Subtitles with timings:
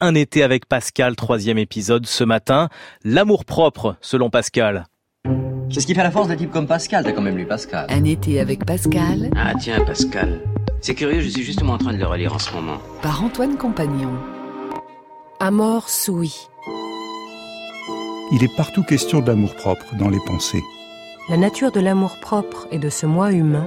[0.00, 2.68] Un été avec Pascal, troisième épisode ce matin.
[3.02, 4.86] L'amour propre, selon Pascal.
[5.72, 7.02] C'est ce qui fait la force d'un type comme Pascal.
[7.04, 7.84] T'as quand même lu Pascal.
[7.88, 9.28] Un été avec Pascal.
[9.36, 10.40] Ah tiens, Pascal.
[10.80, 12.78] C'est curieux, je suis justement en train de le relire en ce moment.
[13.02, 14.12] Par Antoine Compagnon.
[15.40, 16.46] Amor sui.
[18.30, 20.62] Il est partout question de l'amour-propre dans les pensées.
[21.28, 23.66] La nature de l'amour-propre et de ce moi humain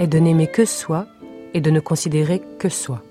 [0.00, 1.06] est de n'aimer que soi
[1.54, 3.04] et de ne considérer que soi.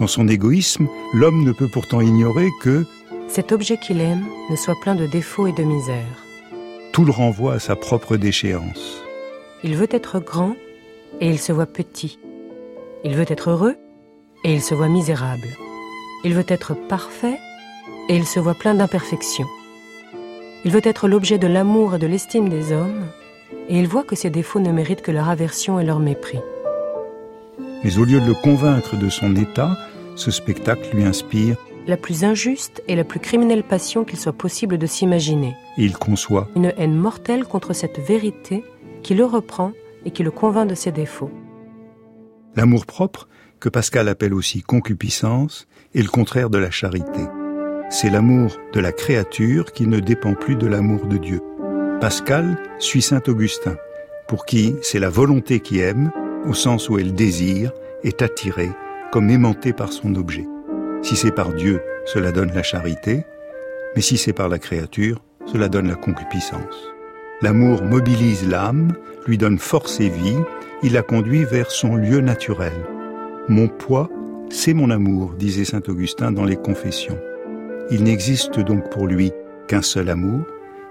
[0.00, 2.86] Dans son égoïsme, l'homme ne peut pourtant ignorer que
[3.28, 6.24] cet objet qu'il aime ne soit plein de défauts et de misère.
[6.90, 9.04] Tout le renvoie à sa propre déchéance.
[9.62, 10.56] Il veut être grand
[11.20, 12.18] et il se voit petit.
[13.04, 13.76] Il veut être heureux
[14.42, 15.48] et il se voit misérable.
[16.24, 17.38] Il veut être parfait
[18.08, 19.48] et il se voit plein d'imperfections.
[20.64, 23.04] Il veut être l'objet de l'amour et de l'estime des hommes
[23.68, 26.40] et il voit que ses défauts ne méritent que leur aversion et leur mépris.
[27.84, 29.76] Mais au lieu de le convaincre de son état,
[30.20, 31.56] ce spectacle lui inspire
[31.86, 35.56] la plus injuste et la plus criminelle passion qu'il soit possible de s'imaginer.
[35.78, 38.62] Il conçoit une haine mortelle contre cette vérité
[39.02, 39.72] qui le reprend
[40.04, 41.30] et qui le convainc de ses défauts.
[42.54, 43.28] L'amour propre,
[43.60, 47.22] que Pascal appelle aussi concupiscence, est le contraire de la charité.
[47.88, 51.40] C'est l'amour de la créature qui ne dépend plus de l'amour de Dieu.
[52.00, 53.76] Pascal suit saint Augustin,
[54.28, 56.12] pour qui c'est la volonté qui aime,
[56.46, 57.72] au sens où elle désire,
[58.04, 58.70] est attirée,
[59.10, 60.46] comme aimantée par son objet.
[61.02, 63.24] Si c'est par Dieu, cela donne la charité,
[63.94, 66.92] mais si c'est par la créature, cela donne la concupiscence.
[67.42, 68.92] L'amour mobilise l'âme,
[69.26, 70.38] lui donne force et vie,
[70.82, 72.72] il la conduit vers son lieu naturel.
[73.48, 74.08] Mon poids,
[74.50, 77.18] c'est mon amour, disait saint Augustin dans les Confessions.
[77.90, 79.32] Il n'existe donc pour lui
[79.66, 80.44] qu'un seul amour,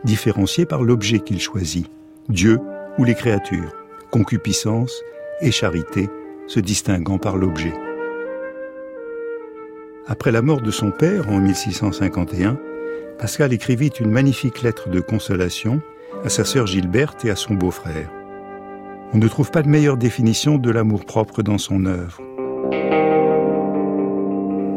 [0.04, 1.90] différencié par l'objet qu'il choisit,
[2.30, 2.60] Dieu
[2.98, 3.76] ou les créatures,
[4.12, 5.02] concupiscence
[5.42, 6.10] et charité
[6.48, 7.74] se distinguant par l'objet.
[10.12, 12.58] Après la mort de son père en 1651,
[13.20, 15.84] Pascal écrivit une magnifique lettre de consolation
[16.26, 18.10] à sa sœur Gilberte et à son beau-frère.
[19.14, 22.20] On ne trouve pas de meilleure définition de l'amour-propre dans son œuvre.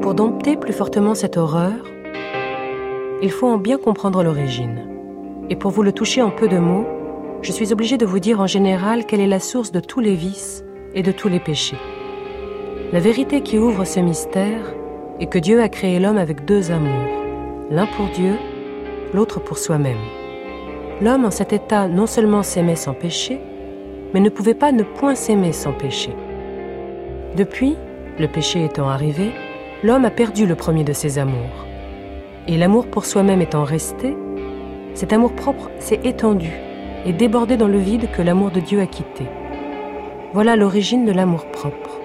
[0.02, 1.82] Pour dompter plus fortement cette horreur,
[3.22, 4.86] il faut en bien comprendre l'origine.
[5.48, 6.86] Et pour vous le toucher en peu de mots,
[7.40, 10.14] je suis obligé de vous dire en général quelle est la source de tous les
[10.14, 10.62] vices
[10.92, 11.78] et de tous les péchés.
[12.92, 14.74] La vérité qui ouvre ce mystère
[15.20, 17.10] est que Dieu a créé l'homme avec deux amours,
[17.70, 18.36] l'un pour Dieu,
[19.14, 19.98] l'autre pour soi-même.
[21.00, 23.40] L'homme en cet état non seulement s'aimait sans péché,
[24.14, 26.14] mais ne pouvait pas ne point s'aimer sans péché.
[27.36, 27.76] Depuis,
[28.18, 29.32] le péché étant arrivé,
[29.82, 31.66] l'homme a perdu le premier de ses amours.
[32.48, 34.16] Et l'amour pour soi-même étant resté,
[34.94, 36.50] cet amour propre s'est étendu
[37.06, 39.24] et débordé dans le vide que l'amour de Dieu a quitté.
[40.34, 42.00] Voilà l'origine de l'amour propre.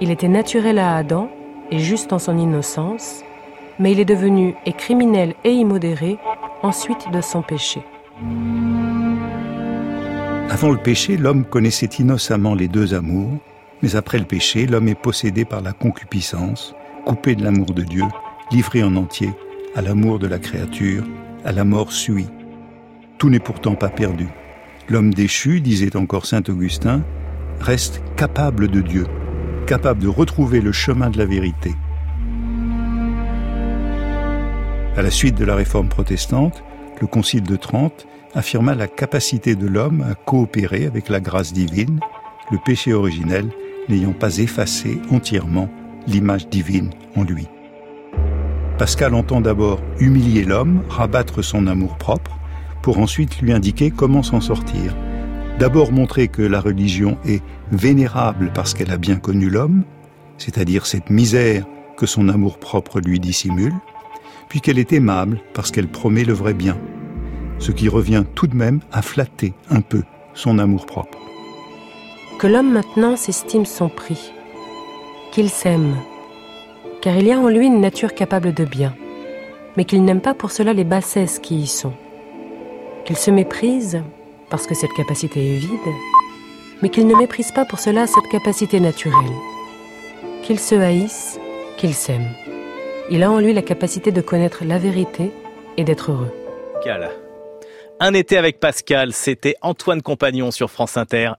[0.00, 1.28] Il était naturel à Adam
[1.70, 3.22] et juste en son innocence,
[3.78, 6.18] mais il est devenu et criminel et immodéré
[6.62, 7.82] ensuite de son péché.
[10.48, 13.38] Avant le péché, l'homme connaissait innocemment les deux amours,
[13.82, 16.74] mais après le péché, l'homme est possédé par la concupiscence,
[17.04, 18.04] coupé de l'amour de Dieu,
[18.50, 19.30] livré en entier
[19.74, 21.04] à l'amour de la créature,
[21.44, 22.26] à la mort suit.
[23.18, 24.28] Tout n'est pourtant pas perdu.
[24.88, 27.02] L'homme déchu, disait encore saint Augustin,
[27.60, 29.06] reste capable de Dieu,
[29.66, 31.74] capable de retrouver le chemin de la vérité.
[34.96, 36.62] À la suite de la réforme protestante,
[37.00, 42.00] le Concile de Trente affirma la capacité de l'homme à coopérer avec la grâce divine,
[42.50, 43.50] le péché originel
[43.88, 45.68] n'ayant pas effacé entièrement
[46.06, 47.48] l'image divine en lui.
[48.78, 52.38] Pascal entend d'abord humilier l'homme, rabattre son amour-propre,
[52.82, 54.94] pour ensuite lui indiquer comment s'en sortir.
[55.58, 59.84] D'abord montrer que la religion est vénérable parce qu'elle a bien connu l'homme,
[60.36, 61.64] c'est-à-dire cette misère
[61.96, 63.72] que son amour-propre lui dissimule,
[64.50, 66.76] puis qu'elle est aimable parce qu'elle promet le vrai bien,
[67.58, 70.02] ce qui revient tout de même à flatter un peu
[70.34, 71.18] son amour-propre.
[72.38, 74.34] Que l'homme maintenant s'estime son prix,
[75.32, 75.96] qu'il s'aime,
[77.00, 78.94] car il y a en lui une nature capable de bien,
[79.78, 81.94] mais qu'il n'aime pas pour cela les bassesses qui y sont,
[83.06, 84.02] qu'il se méprise
[84.50, 85.94] parce que cette capacité est vide,
[86.82, 89.32] mais qu'il ne méprise pas pour cela cette capacité naturelle,
[90.42, 91.38] qu'il se haïsse,
[91.76, 92.28] qu'il s'aime.
[93.10, 95.30] Il a en lui la capacité de connaître la vérité
[95.76, 96.32] et d'être heureux.
[97.98, 101.32] Un été avec Pascal, c'était Antoine Compagnon sur France Inter.